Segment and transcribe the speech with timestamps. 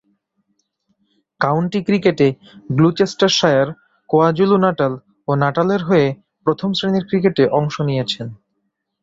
[1.41, 2.27] County ক্রিকেটে
[2.69, 3.67] Gloucestershire,
[4.09, 4.93] KwaZulu Natal
[5.27, 6.07] ও নাটালের হয়ে
[6.47, 8.27] প্রথম-শ্রেণীর ক্রিকেটে অংশ নিয়েছেন।